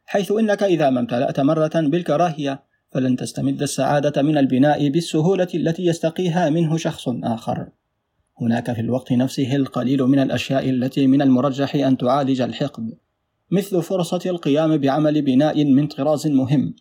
حيث 0.07 0.33
إنك 0.33 0.63
إذا 0.63 0.91
ما 0.91 1.01
امتلأت 1.01 1.41
مرة 1.41 1.71
بالكراهية 1.75 2.63
فلن 2.91 3.17
تستمد 3.17 3.63
السعادة 3.63 4.23
من 4.23 4.39
البناء 4.39 4.89
بالسهولة 4.89 5.49
التي 5.55 5.87
يستقيها 5.87 6.51
منه 6.51 6.77
شخص 6.77 7.09
آخر. 7.09 7.69
هناك 8.41 8.73
في 8.73 8.81
الوقت 8.81 9.13
نفسه 9.13 9.57
القليل 9.57 10.03
من 10.03 10.19
الأشياء 10.19 10.71
التي 10.71 11.07
من 11.07 11.23
المرجح 11.23 11.75
أن 11.75 11.97
تعالج 11.97 12.41
الحقد 12.41 12.95
مثل 13.51 13.83
فرصة 13.83 14.21
القيام 14.27 14.77
بعمل 14.77 15.23
بناء 15.23 15.65
من 15.65 15.87
طراز 15.87 16.27
مهم. 16.27 16.75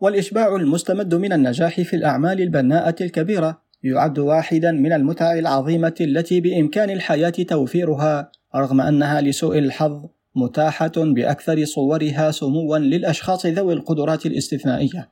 والإشباع 0.00 0.56
المستمد 0.56 1.14
من 1.14 1.32
النجاح 1.32 1.80
في 1.80 1.96
الأعمال 1.96 2.40
البناءة 2.40 3.02
الكبيرة 3.02 3.62
يعد 3.82 4.18
واحدا 4.18 4.72
من 4.72 4.92
المتع 4.92 5.32
العظيمة 5.38 5.94
التي 6.00 6.40
بإمكان 6.40 6.90
الحياة 6.90 7.30
توفيرها 7.30 8.30
رغم 8.56 8.80
أنها 8.80 9.20
لسوء 9.20 9.58
الحظ 9.58 10.06
متاحة 10.34 10.92
بأكثر 10.96 11.64
صورها 11.64 12.30
سموا 12.30 12.78
للأشخاص 12.78 13.46
ذوي 13.46 13.72
القدرات 13.72 14.26
الاستثنائية. 14.26 15.10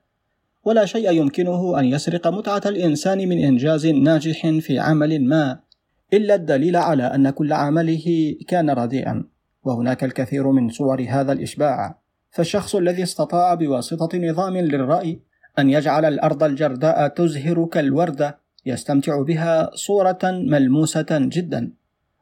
ولا 0.64 0.84
شيء 0.84 1.12
يمكنه 1.12 1.80
أن 1.80 1.84
يسرق 1.84 2.26
متعة 2.26 2.62
الإنسان 2.66 3.28
من 3.28 3.44
إنجاز 3.44 3.86
ناجح 3.86 4.46
في 4.60 4.78
عمل 4.78 5.24
ما 5.28 5.58
إلا 6.12 6.34
الدليل 6.34 6.76
على 6.76 7.02
أن 7.02 7.30
كل 7.30 7.52
عمله 7.52 8.36
كان 8.48 8.70
رديئا. 8.70 9.24
وهناك 9.64 10.04
الكثير 10.04 10.50
من 10.50 10.68
صور 10.68 11.06
هذا 11.08 11.32
الإشباع. 11.32 11.98
فالشخص 12.30 12.74
الذي 12.74 13.02
استطاع 13.02 13.54
بواسطة 13.54 14.18
نظام 14.18 14.56
للرأي 14.56 15.20
أن 15.58 15.70
يجعل 15.70 16.04
الأرض 16.04 16.42
الجرداء 16.42 17.08
تزهر 17.08 17.64
كالوردة 17.64 18.45
يستمتع 18.66 19.22
بها 19.22 19.70
صورة 19.74 20.18
ملموسة 20.24 21.06
جدا. 21.10 21.72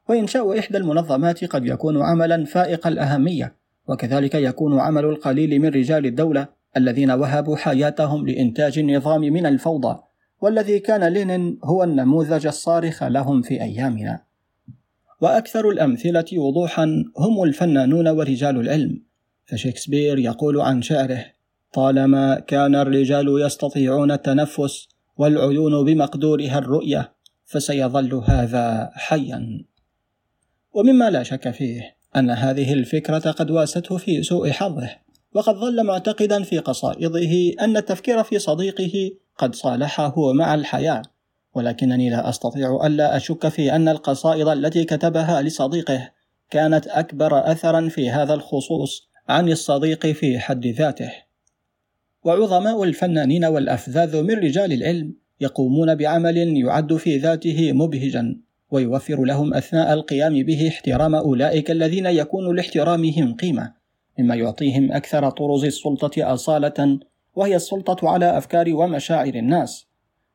وإنشاء 0.08 0.58
إحدى 0.58 0.78
المنظمات 0.78 1.44
قد 1.44 1.66
يكون 1.66 2.02
عملا 2.02 2.44
فائق 2.44 2.86
الأهمية. 2.86 3.56
وكذلك 3.88 4.34
يكون 4.34 4.80
عمل 4.80 5.04
القليل 5.04 5.60
من 5.60 5.68
رجال 5.68 6.06
الدولة 6.06 6.48
الذين 6.76 7.10
وهبوا 7.10 7.56
حياتهم 7.56 8.26
لإنتاج 8.26 8.78
النظام 8.78 9.20
من 9.20 9.46
الفوضى. 9.46 9.98
والذي 10.40 10.78
كان 10.78 11.04
لينين 11.04 11.58
هو 11.64 11.84
النموذج 11.84 12.46
الصارخ 12.46 13.02
لهم 13.02 13.42
في 13.42 13.62
أيامنا. 13.62 14.20
وأكثر 15.20 15.70
الأمثلة 15.70 16.24
وضوحا 16.36 17.04
هم 17.18 17.42
الفنانون 17.42 18.08
ورجال 18.08 18.60
العلم. 18.60 19.02
فشكسبير 19.46 20.18
يقول 20.18 20.60
عن 20.60 20.82
شعره 20.82 21.24
طالما 21.72 22.40
كان 22.40 22.74
الرجال 22.74 23.40
يستطيعون 23.40 24.10
التنفس 24.12 24.88
والعيون 25.16 25.84
بمقدورها 25.84 26.58
الرؤية 26.58 27.14
فسيظل 27.44 28.14
هذا 28.14 28.90
حيا. 28.94 29.64
ومما 30.72 31.10
لا 31.10 31.22
شك 31.22 31.50
فيه 31.50 31.96
أن 32.16 32.30
هذه 32.30 32.72
الفكرة 32.72 33.30
قد 33.30 33.50
واسته 33.50 33.96
في 33.96 34.22
سوء 34.22 34.50
حظه 34.50 34.90
وقد 35.34 35.54
ظل 35.54 35.84
معتقدا 35.84 36.42
في 36.42 36.58
قصائده 36.58 37.64
أن 37.64 37.76
التفكير 37.76 38.22
في 38.22 38.38
صديقه 38.38 39.10
قد 39.38 39.54
صالحه 39.54 40.32
مع 40.32 40.54
الحياة. 40.54 41.02
ولكنني 41.54 42.10
لا 42.10 42.28
أستطيع 42.28 42.86
ألا 42.86 43.16
أشك 43.16 43.48
في 43.48 43.72
أن 43.72 43.88
القصائد 43.88 44.48
التي 44.48 44.84
كتبها 44.84 45.42
لصديقه 45.42 46.10
كانت 46.50 46.86
أكبر 46.86 47.52
أثرا 47.52 47.88
في 47.88 48.10
هذا 48.10 48.34
الخصوص 48.34 49.08
عن 49.28 49.48
الصديق 49.48 50.06
في 50.06 50.38
حد 50.38 50.66
ذاته. 50.66 51.12
وعظماء 52.24 52.82
الفنانين 52.82 53.44
والأفذاذ 53.44 54.22
من 54.22 54.34
رجال 54.34 54.72
العلم 54.72 55.14
يقومون 55.40 55.94
بعمل 55.94 56.36
يعد 56.36 56.96
في 56.96 57.16
ذاته 57.16 57.72
مبهجا 57.72 58.40
ويوفر 58.70 59.24
لهم 59.24 59.54
أثناء 59.54 59.92
القيام 59.92 60.42
به 60.42 60.68
احترام 60.68 61.14
أولئك 61.14 61.70
الذين 61.70 62.06
يكون 62.06 62.56
لاحترامهم 62.56 63.34
قيمة 63.34 63.72
مما 64.18 64.34
يعطيهم 64.34 64.92
أكثر 64.92 65.30
طرز 65.30 65.64
السلطة 65.64 66.32
أصالة 66.34 66.98
وهي 67.34 67.56
السلطة 67.56 68.08
على 68.08 68.38
أفكار 68.38 68.74
ومشاعر 68.74 69.34
الناس. 69.34 69.86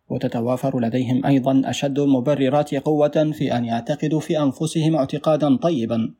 وتتوافر 0.10 0.79
لديهم 0.79 1.25
أيضا 1.25 1.62
أشد 1.65 2.00
المبررات 2.00 2.75
قوة 2.75 3.31
في 3.34 3.58
أن 3.58 3.65
يعتقدوا 3.65 4.19
في 4.19 4.39
أنفسهم 4.39 4.96
اعتقادا 4.96 5.55
طيبا. 5.58 6.13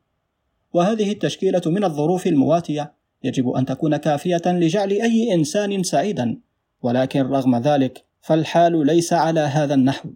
وهذه 0.72 1.12
التشكيلة 1.12 1.62
من 1.66 1.84
الظروف 1.84 2.26
المواتية 2.26 2.99
يجب 3.24 3.48
أن 3.48 3.66
تكون 3.66 3.96
كافية 3.96 4.42
لجعل 4.46 4.90
أي 4.90 5.34
إنسان 5.34 5.82
سعيدا. 5.82 6.40
ولكن 6.82 7.20
رغم 7.20 7.56
ذلك 7.56 8.04
فالحال 8.20 8.86
ليس 8.86 9.12
على 9.12 9.40
هذا 9.40 9.74
النحو. 9.74 10.10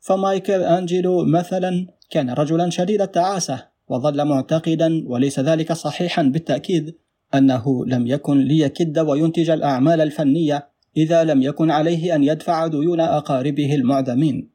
فمايكل 0.00 0.62
أنجلو 0.62 1.24
مثلا 1.24 1.86
كان 2.10 2.30
رجلا 2.30 2.70
شديد 2.70 3.02
التعاسة 3.02 3.64
وظل 3.88 4.24
معتقدا 4.24 5.04
وليس 5.06 5.40
ذلك 5.40 5.72
صحيحا 5.72 6.22
بالتأكيد 6.22 6.94
أنه 7.34 7.86
لم 7.86 8.06
يكن 8.06 8.38
ليكد 8.38 8.98
وينتج 8.98 9.50
الأعمال 9.50 10.00
الفنية 10.00 10.68
إذا 10.96 11.24
لم 11.24 11.42
يكن 11.42 11.70
عليه 11.70 12.14
أن 12.14 12.24
يدفع 12.24 12.66
ديون 12.66 13.00
أقاربه 13.00 13.74
المعدمين. 13.74 14.50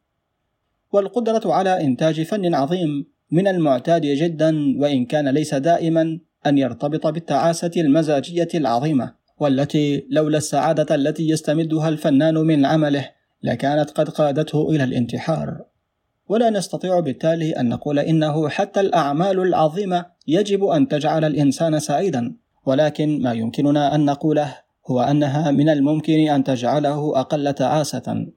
والقدرة 0.92 1.54
على 1.54 1.82
إنتاج 1.82 2.22
فن 2.22 2.56
عظيم 2.56 3.06
من 3.32 3.48
المعتاد 3.48 4.02
جدا 4.02 4.80
وإن 4.80 5.06
كان 5.06 5.28
ليس 5.28 5.54
دائما 5.54 6.20
أن 6.46 6.58
يرتبط 6.58 7.08
بالتعاسة 7.08 7.72
المزاجية 7.78 8.50
العظيمة 8.56 9.14
والتي 9.40 10.08
لولا 10.10 10.38
السعادة 10.38 10.96
التي 10.96 11.30
يستمدها 11.30 11.90
الفنان 11.90 12.36
من 12.36 12.66
عمله 12.66 13.10
لكانت 13.44 13.90
قد 13.90 14.10
قادته 14.10 14.70
إلى 14.70 14.84
الانتحار. 14.84 15.62
ولا 16.30 16.50
نستطيع 16.50 17.00
بالتالي 17.00 17.52
أن 17.52 17.70
نقول 17.70 18.00
إنه 18.00 18.50
حتى 18.50 18.80
الأعمال 18.80 19.40
العظيمة 19.40 20.06
يجب 20.28 20.64
أن 20.64 20.88
تجعل 20.88 21.26
الإنسان 21.26 21.80
سعيدا 21.80 22.36
ولكن 22.66 23.22
ما 23.22 23.34
يمكننا 23.34 23.96
أن 23.96 24.06
نقوله 24.06 24.58
هو 24.88 25.02
أنها 25.02 25.52
من 25.52 25.70
الممكن 25.70 26.30
أن 26.30 26.44
تجعله 26.44 27.20
أقل 27.20 27.54
تعاسة. 27.54 28.28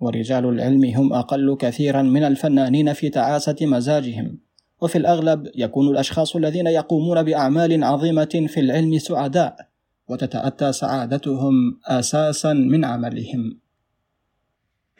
ورجال 0.00 0.44
العلم 0.48 0.84
هم 0.84 1.12
أقل 1.12 1.56
كثيرا 1.60 2.02
من 2.02 2.24
الفنانين 2.24 2.92
في 2.92 3.08
تعاسة 3.08 3.56
مزاجهم. 3.60 4.38
وفي 4.80 4.98
الأغلب 4.98 5.50
يكون 5.54 5.88
الأشخاص 5.88 6.36
الذين 6.36 6.66
يقومون 6.66 7.22
بأعمال 7.22 7.84
عظيمة 7.84 8.46
في 8.48 8.60
العلم 8.60 8.98
سعداء 8.98 9.68
وتتأتى 10.08 10.72
سعادتهم 10.72 11.80
أساسا 11.86 12.52
من 12.52 12.84
عملهم. 12.84 13.58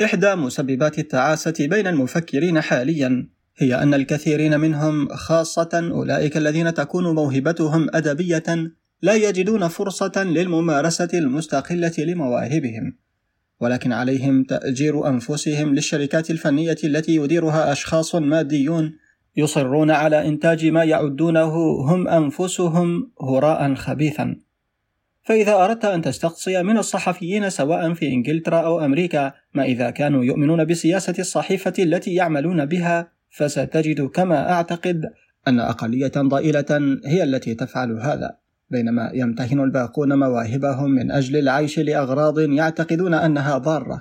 إحدى 0.04 0.34
مسببات 0.34 0.98
التعاسة 0.98 1.54
بين 1.60 1.86
المفكرين 1.86 2.60
حاليا 2.60 3.28
هي 3.58 3.74
أن 3.74 3.94
الكثيرين 3.94 4.60
منهم 4.60 5.08
خاصة 5.08 5.90
أولئك 5.92 6.36
الذين 6.36 6.74
تكون 6.74 7.14
موهبتهم 7.14 7.86
أدبية 7.94 8.72
لا 9.02 9.14
يجدون 9.14 9.68
فرصة 9.68 10.24
للممارسة 10.24 11.08
المستقلة 11.14 11.92
لمواهبهم 11.98 12.96
ولكن 13.60 13.92
عليهم 13.92 14.44
تأجير 14.44 15.08
أنفسهم 15.08 15.74
للشركات 15.74 16.30
الفنية 16.30 16.76
التي 16.84 17.16
يديرها 17.16 17.72
أشخاص 17.72 18.14
ماديون 18.14 18.92
يصرون 19.36 19.90
على 19.90 20.28
إنتاج 20.28 20.66
ما 20.66 20.84
يعدونه 20.84 21.54
هم 21.80 22.08
أنفسهم 22.08 23.10
هراء 23.20 23.74
خبيثا. 23.74 24.36
فإذا 25.22 25.64
أردت 25.64 25.84
أن 25.84 26.02
تستقصي 26.02 26.62
من 26.62 26.78
الصحفيين 26.78 27.50
سواء 27.50 27.94
في 27.94 28.12
إنجلترا 28.12 28.58
أو 28.58 28.84
أمريكا 28.84 29.32
ما 29.54 29.64
إذا 29.64 29.90
كانوا 29.90 30.24
يؤمنون 30.24 30.64
بسياسة 30.64 31.14
الصحيفة 31.18 31.72
التي 31.78 32.14
يعملون 32.14 32.64
بها 32.64 33.12
فستجد 33.30 34.06
كما 34.06 34.52
أعتقد 34.52 35.02
أن 35.48 35.60
أقلية 35.60 36.12
ضئيلة 36.16 36.98
هي 37.06 37.22
التي 37.22 37.54
تفعل 37.54 37.92
هذا. 38.00 38.36
بينما 38.70 39.10
يمتهن 39.14 39.60
الباقون 39.60 40.18
مواهبهم 40.18 40.90
من 40.90 41.10
أجل 41.10 41.36
العيش 41.36 41.78
لأغراض 41.78 42.38
يعتقدون 42.38 43.14
أنها 43.14 43.58
ضارة. 43.58 43.98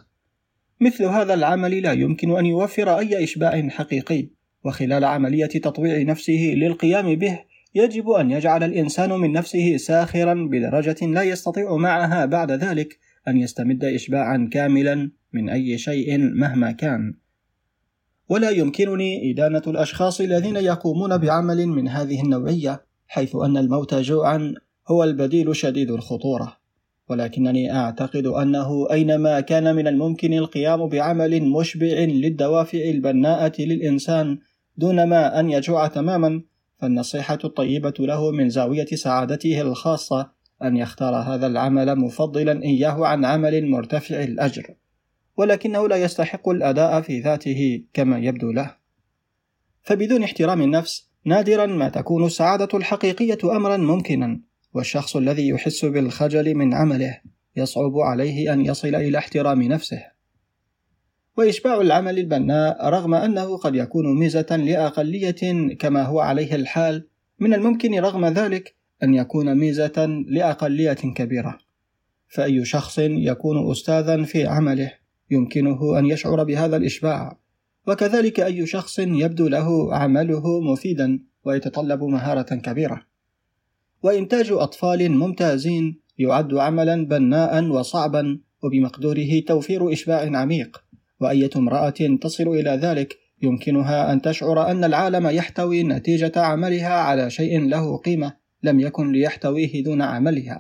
مثل 0.82 1.04
هذا 1.04 1.34
العمل 1.34 1.82
لا 1.82 1.92
يمكن 1.92 2.38
أن 2.38 2.46
يوفر 2.46 3.00
أي 3.00 3.24
إشباع 3.24 3.70
حقيقي. 3.70 4.30
وخلال 4.66 5.04
عملية 5.04 5.46
تطويع 5.46 6.02
نفسه 6.02 6.54
للقيام 6.56 7.16
به 7.16 7.40
يجب 7.76 8.10
أن 8.10 8.32
يجعل 8.32 8.64
الإنسان 8.64 9.10
من 9.10 9.32
نفسه 9.32 9.78
ساخرا 9.78 10.34
بدرجة 10.34 11.06
لا 11.06 11.24
يستطيع 11.24 11.76
معها 11.76 12.26
بعد 12.26 12.52
ذلك 12.52 13.00
أن 13.28 13.38
يستمد 13.38 13.86
إشباعا 13.86 14.50
كاملا 14.52 15.12
من 15.34 15.50
أي 15.50 15.78
شيء 15.78 16.18
مهما 16.18 16.72
كان. 16.72 17.14
ولا 18.30 18.50
يمكنني 18.50 19.32
إدانة 19.32 19.62
الأشخاص 19.68 20.22
الذين 20.22 20.56
يقومون 20.56 21.18
بعمل 21.18 21.68
من 21.68 21.88
هذه 21.88 22.22
النوعية 22.24 22.86
حيث 23.08 23.36
أن 23.36 23.58
الموت 23.58 23.94
جوعا 23.94 24.54
هو 24.88 25.04
البديل 25.04 25.56
شديد 25.56 25.92
الخطورة. 25.92 26.58
ولكنني 27.10 27.76
أعتقد 27.76 28.26
أنه 28.26 28.92
أينما 28.92 29.40
كان 29.40 29.76
من 29.76 29.88
الممكن 29.88 30.34
القيام 30.34 30.90
بعمل 30.90 31.44
مشبع 31.44 31.88
للدوافع 31.98 32.80
البناءة 32.80 33.62
للإنسان 33.62 34.40
دون 34.78 35.04
ما 35.04 35.40
أن 35.40 35.50
يجوع 35.50 35.88
تماما 35.88 36.42
فالنصيحة 36.82 37.40
الطيبة 37.44 37.94
له 38.00 38.32
من 38.32 38.50
زاوية 38.50 38.86
سعادته 38.86 39.62
الخاصة 39.62 40.32
أن 40.64 40.78
يختار 40.78 41.16
هذا 41.16 41.48
العمل 41.48 41.96
مفضلا 41.96 42.64
إياه 42.64 43.06
عن 43.06 43.26
عمل 43.26 43.70
مرتفع 43.70 44.24
الأجر 44.24 44.76
ولكنه 45.38 45.88
لا 45.88 45.96
يستحق 45.96 46.50
الأداء 46.50 47.02
في 47.02 47.20
ذاته 47.20 47.84
كما 47.94 48.20
يبدو 48.20 48.52
له. 48.52 48.76
فبدون 49.82 50.24
احترام 50.24 50.62
النفس 50.62 51.10
نادرا 51.26 51.66
ما 51.66 51.90
تكون 51.90 52.26
السعادة 52.26 52.78
الحقيقية 52.78 53.38
أمرا 53.44 53.78
ممكنا 53.78 54.40
والشخص 54.74 55.16
الذي 55.16 55.48
يحس 55.48 55.86
بالخجل 55.86 56.56
من 56.56 56.74
عمله 56.74 57.22
يصعب 57.56 57.98
عليه 57.98 58.54
أن 58.54 58.66
يصل 58.66 58.96
إلى 58.96 59.18
احترام 59.18 59.62
نفسه. 59.62 60.15
وإشباع 61.38 61.82
العمل 61.82 62.20
البناء 62.20 62.90
رغم 62.90 63.14
أنه 63.14 63.58
قد 63.58 63.76
يكون 63.76 64.20
ميزة 64.20 64.58
لأقلية 64.58 65.76
كما 65.76 66.04
هو 66.04 66.20
عليه 66.20 66.56
الحال 66.56 67.08
من 67.40 67.54
الممكن 67.54 68.00
رغم 68.00 68.26
ذلك 68.26 68.76
أن 69.04 69.14
يكون 69.14 69.56
ميزة 69.56 70.24
لأقلية 70.28 70.94
كبيرة. 70.94 71.58
فأي 72.28 72.66
شخص 72.66 73.00
يكون 73.00 73.72
أستاذا 73.72 74.24
في 74.24 74.48
عمله 74.48 74.92
يمكنه 75.32 76.00
أن 76.00 76.06
يشعر 76.06 76.44
بهذا 76.44 76.78
الإشباع. 76.78 77.38
وكذلك 77.88 78.40
أي 78.40 78.66
شخص 78.66 79.00
يبدو 79.00 79.48
له 79.48 79.96
عمله 79.96 80.62
مفيدا 80.62 81.20
ويتطلب 81.44 82.04
مهارة 82.04 82.56
كبيرة. 82.56 83.02
وإنتاج 84.04 84.52
أطفال 84.52 85.12
ممتازين 85.12 86.00
يعد 86.18 86.54
عملا 86.54 87.06
بناء 87.06 87.64
وصعبا 87.64 88.40
وبمقدوره 88.64 89.40
توفير 89.40 89.94
إشباع 89.94 90.38
عميق. 90.38 90.85
وأية 91.20 91.50
امرأة 91.56 92.18
تصل 92.22 92.48
إلى 92.48 92.70
ذلك 92.70 93.18
يمكنها 93.42 94.14
أن 94.14 94.22
تشعر 94.22 94.72
أن 94.72 94.84
العالم 94.84 95.28
يحتوي 95.28 95.84
نتيجة 95.84 96.32
عملها 96.36 96.94
على 96.94 97.30
شيء 97.30 97.68
له 97.68 97.98
قيمة 97.98 98.34
لم 98.64 98.80
يكن 98.80 99.12
ليحتويه 99.12 99.84
دون 99.84 100.02
عملها. 100.02 100.60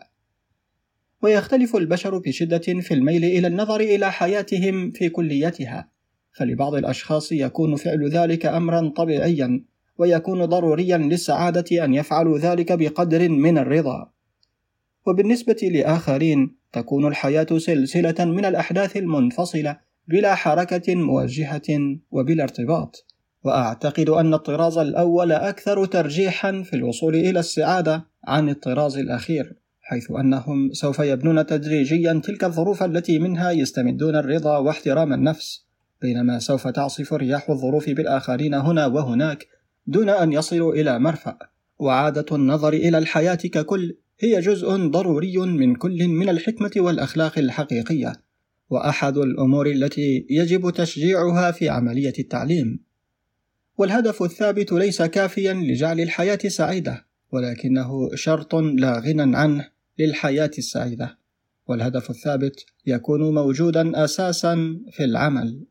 ويختلف 1.22 1.76
البشر 1.76 2.18
بشدة 2.18 2.58
في 2.58 2.94
الميل 2.94 3.26
إلى 3.26 3.48
النظر 3.48 3.80
إلى 3.80 4.12
حياتهم 4.12 4.92
في 4.92 5.10
كليتها، 5.10 5.90
فلبعض 6.32 6.76
الأشخاص 6.76 7.32
يكون 7.32 7.76
فعل 7.76 8.10
ذلك 8.10 8.46
أمرا 8.46 8.90
طبيعيا، 8.90 9.66
ويكون 9.98 10.46
ضروريا 10.46 10.98
للسعادة 10.98 11.86
أن 11.86 11.94
يفعلوا 11.94 12.40
ذلك 12.40 12.72
بقدر 12.72 13.30
من 13.30 13.58
الرضا. 13.58 14.12
وبالنسبة 15.08 15.58
لآخرين 15.72 16.56
تكون 16.74 17.08
الحياة 17.08 17.58
سلسلة 17.58 18.26
من 18.26 18.46
الأحداث 18.46 18.98
المنفصلة 18.98 19.78
بلا 20.08 20.36
حركة 20.36 20.96
موجهة 20.96 21.98
وبلا 22.12 22.44
ارتباط. 22.44 23.06
وأعتقد 23.44 24.10
أن 24.10 24.34
الطراز 24.34 24.78
الأول 24.78 25.32
أكثر 25.32 25.86
ترجيحا 25.86 26.62
في 26.64 26.76
الوصول 26.76 27.16
إلى 27.16 27.40
السعادة 27.40 28.06
عن 28.28 28.50
الطراز 28.50 28.98
الأخير 28.98 29.54
حيث 29.82 30.12
أنهم 30.12 30.74
سوف 30.74 31.00
يبنون 31.00 31.46
تدريجيا 31.46 32.22
تلك 32.24 32.44
الظروف 32.44 32.84
التي 32.84 33.20
منها 33.20 33.52
يستمدون 33.52 34.16
الرضا 34.16 34.58
واحترام 34.58 35.14
النفس 35.14 35.66
بينما 36.02 36.40
سوف 36.40 36.68
تعصف 36.68 37.14
رياح 37.14 37.50
الظروف 37.50 37.90
بالآخرين 37.90 38.54
هنا 38.54 38.86
وهناك 38.86 39.48
دون 39.88 40.10
أن 40.10 40.34
يصلوا 40.34 40.74
إلى 40.74 41.00
مرفأ. 41.00 41.38
وعادة 41.80 42.26
النظر 42.32 42.74
إلى 42.74 42.98
الحياة 42.98 43.36
ككل 43.36 43.98
هي 44.20 44.40
جزء 44.40 44.76
ضروري 44.76 45.38
من 45.38 45.76
كل 45.76 46.08
من 46.08 46.30
الحكمة 46.30 46.72
والأخلاق 46.78 47.40
الحقيقية. 47.40 48.14
وأحد 48.70 49.18
الأمور 49.18 49.68
التي 49.68 50.26
يجب 50.30 50.70
تشجيعها 50.70 51.52
في 51.52 51.70
عملية 51.70 52.14
التعليم. 52.20 52.80
والهدف 53.78 54.24
الثابت 54.24 54.72
ليس 54.72 55.02
كافيا 55.02 55.54
لجعل 55.54 56.00
الحياة 56.00 56.40
سعيدة 56.48 57.06
ولكنه 57.32 58.16
شرط 58.16 58.56
لا 58.56 59.00
غنى 59.00 59.38
عنه 59.38 59.70
للحياة 60.00 60.52
السعيدة. 60.58 61.18
والهدف 61.68 62.10
الثابت 62.10 62.66
يكون 62.86 63.34
موجودا 63.34 64.04
أساسا 64.04 64.82
في 64.92 65.04
العمل. 65.04 65.66